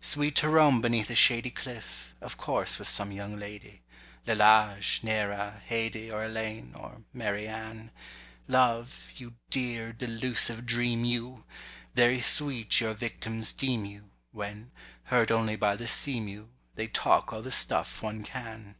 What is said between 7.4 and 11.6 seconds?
Ann: Love, you dear delusive dream, you!